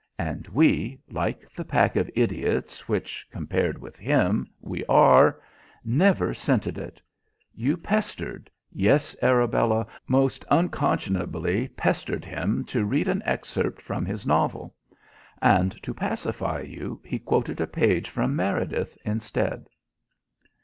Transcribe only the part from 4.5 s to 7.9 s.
we are, never scented it. You